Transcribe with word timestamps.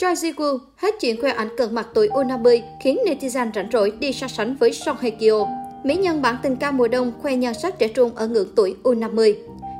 Choi 0.00 0.14
Ji-woo 0.14 0.58
hết 0.76 0.94
chuyện 1.00 1.20
khoe 1.20 1.30
ảnh 1.30 1.48
cận 1.56 1.74
mặt 1.74 1.86
tuổi 1.94 2.08
U50 2.08 2.60
khiến 2.82 2.98
netizen 3.06 3.52
rảnh 3.54 3.68
rỗi 3.72 3.92
đi 3.98 4.12
so 4.12 4.28
sánh 4.28 4.56
với 4.56 4.72
Song 4.72 4.96
Hye 5.00 5.10
Kyo. 5.10 5.46
Mỹ 5.84 5.96
nhân 5.96 6.22
bản 6.22 6.36
tình 6.42 6.56
ca 6.56 6.70
mùa 6.70 6.88
đông 6.88 7.12
khoe 7.22 7.36
nhan 7.36 7.54
sắc 7.54 7.78
trẻ 7.78 7.88
trung 7.88 8.14
ở 8.14 8.26
ngưỡng 8.26 8.48
tuổi 8.56 8.76
U50. 8.82 9.34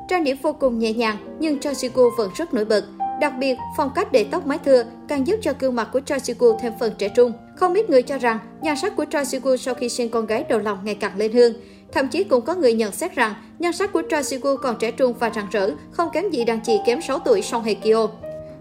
Trang 0.09 0.25
điểm 0.25 0.37
vô 0.43 0.53
cùng 0.53 0.79
nhẹ 0.79 0.93
nhàng 0.93 1.17
nhưng 1.39 1.61
Choi 1.61 1.75
Ji-woo 1.75 2.11
vẫn 2.19 2.31
rất 2.37 2.55
nổi 2.55 2.65
bật. 2.65 2.85
Đặc 3.21 3.33
biệt, 3.39 3.59
phong 3.77 3.91
cách 3.95 4.13
để 4.13 4.27
tóc 4.31 4.47
mái 4.47 4.59
thưa 4.65 4.85
càng 5.09 5.27
giúp 5.27 5.37
cho 5.43 5.53
gương 5.61 5.75
mặt 5.75 5.89
của 5.93 6.01
Choi 6.01 6.19
ji 6.19 6.59
thêm 6.59 6.73
phần 6.81 6.93
trẻ 6.99 7.09
trung. 7.09 7.33
Không 7.57 7.75
ít 7.75 7.91
người 7.91 8.03
cho 8.03 8.19
rằng 8.19 8.39
nhan 8.63 8.77
sắc 8.77 8.97
của 8.97 9.05
Choi 9.11 9.25
ji 9.25 9.57
sau 9.57 9.75
khi 9.75 9.89
sinh 9.89 10.11
con 10.11 10.27
gái 10.27 10.45
đầu 10.49 10.59
lòng 10.59 10.79
ngày 10.85 10.95
càng 10.95 11.17
lên 11.17 11.33
hương. 11.33 11.53
Thậm 11.93 12.09
chí 12.09 12.25
cũng 12.25 12.45
có 12.45 12.55
người 12.55 12.73
nhận 12.73 12.93
xét 12.93 13.15
rằng 13.15 13.35
nhan 13.59 13.73
sắc 13.73 13.93
của 13.93 14.03
Choi 14.11 14.23
ji 14.23 14.57
còn 14.57 14.77
trẻ 14.79 14.91
trung 14.91 15.15
và 15.19 15.31
rạng 15.35 15.49
rỡ, 15.51 15.71
không 15.91 16.09
kém 16.13 16.31
gì 16.31 16.45
đàn 16.45 16.61
chị 16.61 16.79
kém 16.87 17.03
6 17.03 17.19
tuổi 17.19 17.43
Song 17.43 17.65
Hye 17.65 17.75
Kyo. 17.75 18.09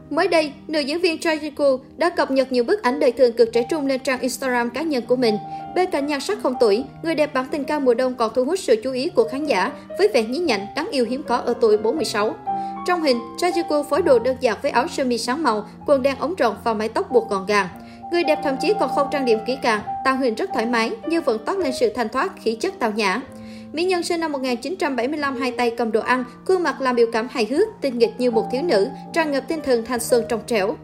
Mới 0.09 0.27
đây, 0.27 0.53
nữ 0.67 0.79
diễn 0.79 0.99
viên 0.99 1.19
Choi 1.19 1.51
đã 1.97 2.09
cập 2.09 2.31
nhật 2.31 2.51
nhiều 2.51 2.63
bức 2.63 2.83
ảnh 2.83 2.99
đời 2.99 3.11
thường 3.11 3.33
cực 3.33 3.53
trẻ 3.53 3.65
trung 3.69 3.87
lên 3.87 3.99
trang 3.99 4.19
Instagram 4.19 4.69
cá 4.69 4.81
nhân 4.81 5.03
của 5.07 5.15
mình. 5.15 5.37
Bên 5.75 5.91
cạnh 5.91 6.07
nhan 6.07 6.21
sắc 6.21 6.37
không 6.43 6.55
tuổi, 6.59 6.83
người 7.03 7.15
đẹp 7.15 7.33
bản 7.33 7.45
tình 7.51 7.63
ca 7.63 7.79
mùa 7.79 7.93
đông 7.93 8.15
còn 8.15 8.31
thu 8.35 8.45
hút 8.45 8.59
sự 8.59 8.75
chú 8.83 8.91
ý 8.91 9.09
của 9.09 9.27
khán 9.31 9.45
giả 9.45 9.71
với 9.97 10.07
vẻ 10.13 10.23
nhí 10.23 10.37
nhảnh 10.37 10.67
đáng 10.75 10.87
yêu 10.91 11.05
hiếm 11.09 11.23
có 11.23 11.37
ở 11.37 11.53
tuổi 11.61 11.77
46. 11.77 12.35
Trong 12.87 13.01
hình, 13.01 13.19
Choi 13.37 13.51
phối 13.89 14.01
đồ 14.01 14.19
đơn 14.19 14.37
giản 14.39 14.57
với 14.61 14.71
áo 14.71 14.87
sơ 14.87 15.03
mi 15.03 15.17
sáng 15.17 15.43
màu, 15.43 15.65
quần 15.87 16.01
đen 16.01 16.15
ống 16.19 16.35
rộng 16.35 16.55
và 16.63 16.73
mái 16.73 16.89
tóc 16.89 17.11
buộc 17.11 17.29
gọn 17.29 17.45
gàng. 17.45 17.67
Người 18.11 18.23
đẹp 18.23 18.39
thậm 18.43 18.55
chí 18.61 18.73
còn 18.79 18.89
không 18.95 19.07
trang 19.11 19.25
điểm 19.25 19.39
kỹ 19.47 19.57
càng, 19.61 19.81
tạo 20.05 20.17
hình 20.17 20.35
rất 20.35 20.49
thoải 20.53 20.65
mái 20.65 20.91
nhưng 21.07 21.23
vẫn 21.23 21.45
toát 21.45 21.57
lên 21.57 21.73
sự 21.79 21.89
thanh 21.95 22.09
thoát, 22.09 22.31
khí 22.43 22.55
chất 22.55 22.73
tao 22.79 22.91
nhã. 22.91 23.21
Mỹ 23.73 23.83
nhân 23.83 24.03
sinh 24.03 24.19
năm 24.19 24.31
1975 24.31 25.35
hai 25.35 25.51
tay 25.51 25.71
cầm 25.77 25.91
đồ 25.91 26.01
ăn, 26.01 26.23
khuôn 26.45 26.63
mặt 26.63 26.81
làm 26.81 26.95
biểu 26.95 27.07
cảm 27.11 27.27
hài 27.31 27.45
hước, 27.45 27.67
tinh 27.81 27.97
nghịch 27.97 28.13
như 28.17 28.31
một 28.31 28.45
thiếu 28.51 28.61
nữ, 28.61 28.87
tràn 29.13 29.31
ngập 29.31 29.43
tinh 29.47 29.59
thần 29.63 29.85
thanh 29.85 29.99
xuân 29.99 30.23
trong 30.29 30.41
trẻo. 30.47 30.75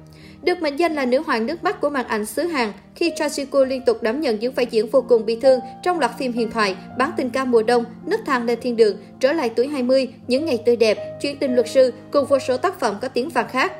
Được 0.43 0.61
mệnh 0.61 0.75
danh 0.75 0.95
là 0.95 1.05
nữ 1.05 1.21
hoàng 1.25 1.45
nước 1.45 1.63
Bắc 1.63 1.81
của 1.81 1.89
màn 1.89 2.07
ảnh 2.07 2.25
xứ 2.25 2.43
Hàn, 2.43 2.71
khi 2.95 3.11
Cha 3.15 3.27
Ji-woo 3.27 3.65
liên 3.65 3.81
tục 3.85 4.03
đảm 4.03 4.21
nhận 4.21 4.39
những 4.39 4.53
vai 4.53 4.65
diễn 4.71 4.89
vô 4.89 5.01
cùng 5.01 5.25
bi 5.25 5.37
thương 5.41 5.59
trong 5.83 5.99
loạt 5.99 6.11
phim 6.19 6.33
huyền 6.33 6.51
thoại 6.51 6.75
Bán 6.97 7.11
tình 7.17 7.29
ca 7.29 7.45
mùa 7.45 7.63
đông, 7.63 7.85
Nấc 8.05 8.19
thang 8.25 8.45
lên 8.45 8.59
thiên 8.61 8.75
đường, 8.75 8.97
Trở 9.19 9.33
lại 9.33 9.49
tuổi 9.55 9.67
20, 9.67 10.13
Những 10.27 10.45
ngày 10.45 10.61
tươi 10.65 10.75
đẹp, 10.75 10.97
Chuyện 11.21 11.37
tình 11.37 11.55
luật 11.55 11.69
sư 11.69 11.93
cùng 12.11 12.25
vô 12.25 12.39
số 12.39 12.57
tác 12.57 12.79
phẩm 12.79 12.95
có 13.01 13.07
tiếng 13.07 13.29
vàng 13.29 13.47
khác. 13.47 13.71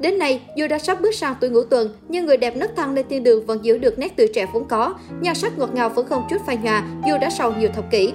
Đến 0.00 0.18
nay, 0.18 0.40
dù 0.56 0.66
đã 0.66 0.78
sắp 0.78 1.00
bước 1.00 1.14
sang 1.14 1.34
tuổi 1.40 1.50
ngũ 1.50 1.64
tuần, 1.64 1.96
nhưng 2.08 2.26
người 2.26 2.36
đẹp 2.36 2.56
nấc 2.56 2.76
thang 2.76 2.94
lên 2.94 3.06
thiên 3.10 3.24
đường 3.24 3.46
vẫn 3.46 3.64
giữ 3.64 3.78
được 3.78 3.98
nét 3.98 4.12
tuổi 4.16 4.28
trẻ 4.34 4.46
vốn 4.52 4.64
có, 4.68 4.94
nhan 5.20 5.34
sắc 5.34 5.58
ngọt 5.58 5.74
ngào 5.74 5.88
vẫn 5.88 6.06
không 6.06 6.26
chút 6.30 6.38
phai 6.46 6.56
nhòa 6.56 6.82
dù 7.06 7.18
đã 7.20 7.30
sau 7.30 7.52
nhiều 7.58 7.68
thập 7.74 7.90
kỷ. 7.90 8.12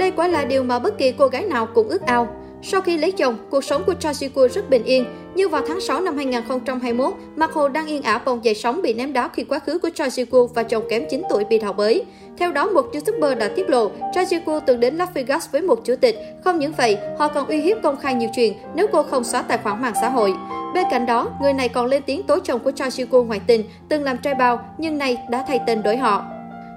Đây 0.00 0.10
quả 0.10 0.28
là 0.28 0.44
điều 0.44 0.62
mà 0.62 0.78
bất 0.78 0.98
kỳ 0.98 1.12
cô 1.12 1.26
gái 1.26 1.44
nào 1.44 1.66
cũng 1.66 1.88
ước 1.88 2.06
ao. 2.06 2.28
Sau 2.62 2.80
khi 2.80 2.96
lấy 2.96 3.12
chồng, 3.12 3.36
cuộc 3.50 3.64
sống 3.64 3.82
của 3.86 3.94
Cha 3.94 4.12
rất 4.48 4.70
bình 4.70 4.84
yên. 4.84 5.04
Nhưng 5.34 5.50
vào 5.50 5.62
tháng 5.68 5.80
6 5.80 6.00
năm 6.00 6.16
2021, 6.16 7.14
mặt 7.36 7.52
hồ 7.52 7.68
đang 7.68 7.86
yên 7.86 8.02
ả 8.02 8.18
bồng 8.24 8.44
dậy 8.44 8.54
sóng 8.54 8.82
bị 8.82 8.94
ném 8.94 9.12
đá 9.12 9.28
khi 9.32 9.44
quá 9.44 9.58
khứ 9.58 9.78
của 9.78 9.90
Cha 9.94 10.08
và 10.54 10.62
chồng 10.62 10.84
kém 10.90 11.04
9 11.10 11.22
tuổi 11.30 11.44
bị 11.44 11.58
đào 11.58 11.72
bới. 11.72 12.04
Theo 12.38 12.52
đó, 12.52 12.66
một 12.66 12.86
YouTuber 12.92 13.38
đã 13.38 13.48
tiết 13.48 13.70
lộ, 13.70 13.90
Cha 14.14 14.22
từng 14.66 14.80
đến 14.80 14.94
Las 14.94 15.08
Vegas 15.14 15.50
với 15.52 15.62
một 15.62 15.84
chủ 15.84 15.96
tịch. 15.96 16.18
Không 16.44 16.58
những 16.58 16.72
vậy, 16.72 16.98
họ 17.18 17.28
còn 17.28 17.46
uy 17.46 17.60
hiếp 17.60 17.76
công 17.82 17.96
khai 17.96 18.14
nhiều 18.14 18.28
chuyện 18.36 18.54
nếu 18.74 18.86
cô 18.92 19.02
không 19.02 19.24
xóa 19.24 19.42
tài 19.42 19.58
khoản 19.58 19.82
mạng 19.82 19.94
xã 20.00 20.08
hội. 20.08 20.34
Bên 20.74 20.86
cạnh 20.90 21.06
đó, 21.06 21.28
người 21.42 21.52
này 21.52 21.68
còn 21.68 21.86
lên 21.86 22.02
tiếng 22.06 22.22
tố 22.22 22.38
chồng 22.38 22.60
của 22.60 22.70
Cha 22.70 22.88
ngoại 23.26 23.40
tình, 23.46 23.64
từng 23.88 24.02
làm 24.02 24.18
trai 24.18 24.34
bao, 24.34 24.60
nhưng 24.78 24.98
nay 24.98 25.16
đã 25.30 25.44
thay 25.48 25.60
tên 25.66 25.82
đổi 25.82 25.96
họ. 25.96 26.24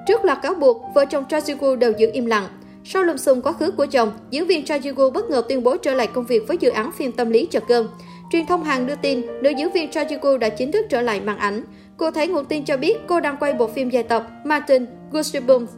Trước 0.08 0.26
loạt 0.26 0.42
cáo 0.42 0.54
buộc, 0.54 0.82
vợ 0.96 1.06
chồng 1.06 1.24
Cha 1.30 1.40
đều 1.80 1.92
giữ 1.98 2.10
im 2.14 2.26
lặng. 2.26 2.48
Sau 2.86 3.04
lùm 3.04 3.18
xùm 3.18 3.42
quá 3.42 3.54
khứ 3.54 3.72
của 3.72 3.86
chồng, 3.86 4.12
diễn 4.30 4.48
viên 4.48 4.66
Cha 4.66 4.78
Ji-woo 4.78 5.12
bất 5.12 5.30
ngờ 5.30 5.42
tuyên 5.50 5.64
bố 5.64 5.78
trở 5.78 5.94
lại 5.94 6.08
công 6.08 6.26
việc 6.26 6.48
với 6.48 6.58
dự 6.58 6.70
án 6.70 6.92
phim 6.92 7.12
tâm 7.12 7.30
lý 7.30 7.46
Chợt 7.46 7.64
cơm. 7.68 7.88
Truyền 8.32 8.46
thông 8.46 8.64
Hàn 8.64 8.88
đưa 8.88 8.96
tin, 8.96 9.22
nữ 9.42 9.50
diễn 9.50 9.72
viên 9.72 9.92
Cha 9.92 10.04
Ji-woo 10.04 10.38
đã 10.38 10.50
chính 10.50 10.72
thức 10.72 10.86
trở 10.90 11.02
lại 11.02 11.22
màn 11.22 11.38
ảnh. 11.38 11.64
Cụ 11.98 12.12
thể 12.12 12.28
nguồn 12.28 12.46
tin 12.46 12.66
cho 12.66 12.78
biết 12.78 12.98
cô 13.08 13.20
đang 13.20 13.38
quay 13.40 13.54
bộ 13.54 13.68
phim 13.68 13.90
dài 13.90 14.04
tập 14.04 14.28
Martin 14.46 14.86
Goosebumps. 15.12 15.72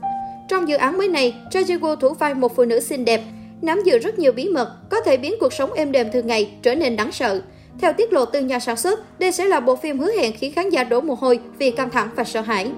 Trong 0.50 0.70
dự 0.70 0.78
án 0.78 0.98
mới 0.98 1.08
này, 1.08 1.36
Cha 1.52 1.60
Ji-woo 1.60 1.96
thủ 1.96 2.14
vai 2.14 2.34
một 2.34 2.56
phụ 2.56 2.66
nữ 2.66 2.80
xinh 2.80 3.06
đẹp, 3.06 3.22
nắm 3.62 3.84
giữ 3.86 3.98
rất 3.98 4.20
nhiều 4.20 4.32
bí 4.32 4.50
mật, 4.50 4.78
có 4.90 5.02
thể 5.02 5.18
biến 5.18 5.36
cuộc 5.40 5.54
sống 5.54 5.74
êm 5.74 5.92
đềm 5.92 6.12
thường 6.12 6.28
ngày 6.28 6.52
trở 6.62 6.76
nên 6.76 6.96
đáng 6.96 7.12
sợ. 7.12 7.42
Theo 7.82 7.94
tiết 7.94 8.14
lộ 8.14 8.26
từ 8.26 8.42
nhà 8.42 8.60
sản 8.60 8.78
xuất, 8.78 9.20
đây 9.20 9.32
sẽ 9.32 9.46
là 9.46 9.60
bộ 9.60 9.76
phim 9.76 10.00
hứa 10.00 10.12
hẹn 10.12 10.34
khiến 10.38 10.54
khán 10.54 10.70
giả 10.70 10.84
đổ 10.84 11.02
mồ 11.02 11.14
hôi 11.14 11.40
vì 11.58 11.72
căng 11.72 11.90
thẳng 11.90 12.10
và 12.16 12.24
sợ 12.24 12.42
hãi. 12.42 12.72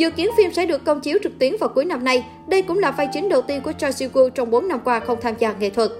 Dự 0.00 0.10
kiến 0.10 0.30
phim 0.36 0.52
sẽ 0.52 0.66
được 0.66 0.84
công 0.84 1.00
chiếu 1.00 1.18
trực 1.22 1.38
tuyến 1.38 1.56
vào 1.60 1.68
cuối 1.74 1.84
năm 1.84 2.04
nay. 2.04 2.24
Đây 2.46 2.62
cũng 2.62 2.78
là 2.78 2.90
vai 2.90 3.08
chính 3.12 3.28
đầu 3.28 3.42
tiên 3.42 3.60
của 3.60 3.72
Choi 3.72 3.90
Siwoo 3.90 4.28
trong 4.28 4.50
4 4.50 4.68
năm 4.68 4.80
qua 4.84 5.00
không 5.00 5.18
tham 5.20 5.34
gia 5.38 5.52
nghệ 5.52 5.70
thuật. 5.70 5.90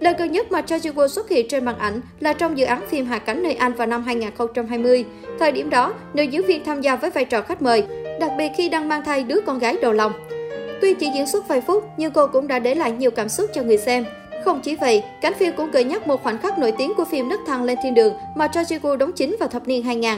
Lần 0.00 0.16
gần 0.16 0.32
nhất 0.32 0.52
mà 0.52 0.62
Choi 0.62 0.78
Siwoo 0.78 1.08
xuất 1.08 1.28
hiện 1.28 1.48
trên 1.48 1.64
màn 1.64 1.78
ảnh 1.78 2.00
là 2.20 2.32
trong 2.32 2.58
dự 2.58 2.64
án 2.64 2.82
phim 2.88 3.06
Hạ 3.06 3.18
cánh 3.18 3.42
nơi 3.42 3.54
Anh 3.54 3.72
vào 3.72 3.86
năm 3.86 4.02
2020. 4.02 5.04
Thời 5.38 5.52
điểm 5.52 5.70
đó, 5.70 5.94
nữ 6.14 6.22
diễn 6.22 6.46
viên 6.46 6.64
tham 6.64 6.80
gia 6.80 6.96
với 6.96 7.10
vai 7.10 7.24
trò 7.24 7.42
khách 7.42 7.62
mời, 7.62 7.84
đặc 8.20 8.30
biệt 8.38 8.48
khi 8.56 8.68
đang 8.68 8.88
mang 8.88 9.04
thai 9.04 9.22
đứa 9.22 9.40
con 9.46 9.58
gái 9.58 9.76
đầu 9.82 9.92
lòng. 9.92 10.12
Tuy 10.80 10.94
chỉ 10.94 11.10
diễn 11.14 11.26
xuất 11.26 11.48
vài 11.48 11.60
phút, 11.60 11.84
nhưng 11.96 12.12
cô 12.12 12.26
cũng 12.26 12.48
đã 12.48 12.58
để 12.58 12.74
lại 12.74 12.92
nhiều 12.92 13.10
cảm 13.10 13.28
xúc 13.28 13.50
cho 13.54 13.62
người 13.62 13.78
xem. 13.78 14.04
Không 14.44 14.60
chỉ 14.60 14.76
vậy, 14.76 15.02
cảnh 15.20 15.34
phim 15.38 15.52
cũng 15.56 15.70
gợi 15.70 15.84
nhắc 15.84 16.06
một 16.06 16.22
khoảnh 16.22 16.38
khắc 16.38 16.58
nổi 16.58 16.72
tiếng 16.78 16.92
của 16.96 17.04
phim 17.04 17.28
Đất 17.28 17.40
thăng 17.46 17.64
lên 17.64 17.78
thiên 17.82 17.94
đường 17.94 18.14
mà 18.36 18.48
Choi 18.48 18.64
Siwoo 18.64 18.96
đóng 18.96 19.12
chính 19.12 19.36
vào 19.40 19.48
thập 19.48 19.68
niên 19.68 19.82
2000. 19.82 20.10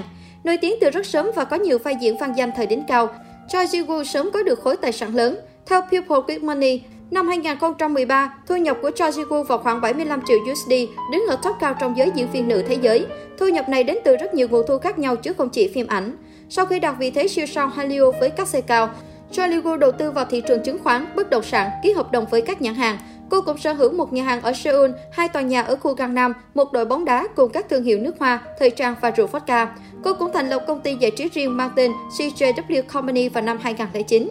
Nổi 0.44 0.56
tiếng 0.56 0.75
từ 0.81 0.91
rất 0.91 1.06
sớm 1.06 1.31
và 1.36 1.44
có 1.44 1.56
nhiều 1.56 1.78
vai 1.78 1.97
diễn 2.00 2.16
vang 2.19 2.36
danh 2.36 2.50
thời 2.56 2.66
đỉnh 2.66 2.84
cao, 2.88 3.08
Choi 3.52 3.66
Ji-woo 3.66 4.04
sớm 4.04 4.30
có 4.30 4.42
được 4.42 4.60
khối 4.60 4.76
tài 4.76 4.92
sản 4.92 5.14
lớn. 5.14 5.36
Theo 5.66 5.80
People 5.80 6.16
Quick 6.26 6.42
Money, 6.42 6.82
năm 7.10 7.28
2013, 7.28 8.34
thu 8.46 8.56
nhập 8.56 8.76
của 8.82 8.90
Choi 8.90 9.10
Ji-woo 9.10 9.42
vào 9.42 9.58
khoảng 9.58 9.80
75 9.80 10.22
triệu 10.28 10.38
USD, 10.52 10.72
đứng 11.12 11.26
ở 11.28 11.36
top 11.42 11.56
cao 11.60 11.74
trong 11.80 11.96
giới 11.96 12.10
diễn 12.14 12.30
viên 12.32 12.48
nữ 12.48 12.62
thế 12.68 12.74
giới. 12.82 13.06
Thu 13.38 13.48
nhập 13.48 13.68
này 13.68 13.84
đến 13.84 13.98
từ 14.04 14.16
rất 14.16 14.34
nhiều 14.34 14.48
nguồn 14.48 14.66
thu 14.68 14.78
khác 14.78 14.98
nhau 14.98 15.16
chứ 15.16 15.32
không 15.32 15.48
chỉ 15.48 15.68
phim 15.74 15.86
ảnh. 15.86 16.16
Sau 16.48 16.66
khi 16.66 16.78
đạt 16.78 16.94
vị 16.98 17.10
thế 17.10 17.28
siêu 17.28 17.46
sao 17.46 17.68
Hallyu 17.68 18.12
với 18.20 18.30
các 18.30 18.48
xe 18.48 18.60
cao, 18.60 18.90
Choi 19.32 19.48
Ji-woo 19.48 19.76
đầu 19.76 19.92
tư 19.92 20.10
vào 20.10 20.24
thị 20.24 20.42
trường 20.48 20.62
chứng 20.62 20.78
khoán, 20.78 21.06
bất 21.16 21.30
động 21.30 21.42
sản, 21.42 21.70
ký 21.82 21.92
hợp 21.92 22.12
đồng 22.12 22.26
với 22.30 22.42
các 22.42 22.62
nhãn 22.62 22.74
hàng. 22.74 22.98
Cô 23.32 23.41
cũng 23.41 23.59
sở 23.59 23.72
hữu 23.72 23.93
một 23.93 24.12
nhà 24.12 24.25
hàng 24.25 24.43
ở 24.43 24.53
Seoul, 24.53 24.91
hai 25.12 25.28
tòa 25.28 25.43
nhà 25.43 25.62
ở 25.62 25.76
khu 25.76 25.94
Gangnam, 25.94 26.32
một 26.54 26.72
đội 26.72 26.84
bóng 26.84 27.04
đá 27.04 27.28
cùng 27.37 27.53
các 27.53 27.69
thương 27.69 27.84
hiệu 27.84 27.98
nước 27.98 28.15
hoa, 28.19 28.43
thời 28.59 28.70
trang 28.70 28.94
và 29.00 29.10
rượu 29.10 29.26
vodka. 29.26 29.75
Cô 30.04 30.15
cũng 30.15 30.31
thành 30.32 30.48
lập 30.48 30.65
công 30.66 30.81
ty 30.81 30.94
giải 30.94 31.10
trí 31.10 31.28
riêng 31.28 31.56
mang 31.56 31.70
tên 31.76 31.93
CJW 32.19 32.82
Company 32.82 33.28
vào 33.28 33.44
năm 33.44 33.59
2009. 33.62 34.28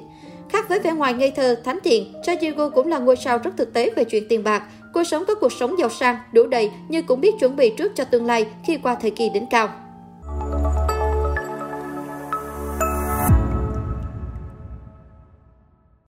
Khác 0.49 0.69
với 0.69 0.79
vẻ 0.79 0.91
ngoài 0.91 1.13
ngây 1.13 1.31
thơ, 1.31 1.55
thánh 1.65 1.79
thiện, 1.83 2.13
Cha 2.23 2.33
Ji-woo 2.33 2.69
cũng 2.69 2.87
là 2.87 2.97
ngôi 2.97 3.15
sao 3.15 3.37
rất 3.37 3.51
thực 3.57 3.73
tế 3.73 3.89
về 3.95 4.03
chuyện 4.03 4.23
tiền 4.29 4.43
bạc. 4.43 4.63
Cô 4.93 5.03
sống 5.03 5.23
có 5.27 5.35
cuộc 5.35 5.51
sống 5.51 5.79
giàu 5.79 5.89
sang, 5.89 6.17
đủ 6.33 6.47
đầy 6.47 6.71
nhưng 6.89 7.05
cũng 7.05 7.21
biết 7.21 7.33
chuẩn 7.39 7.55
bị 7.55 7.69
trước 7.77 7.91
cho 7.95 8.03
tương 8.03 8.25
lai 8.25 8.45
khi 8.65 8.77
qua 8.77 8.95
thời 8.95 9.11
kỳ 9.11 9.29
đỉnh 9.29 9.45
cao. 9.49 9.69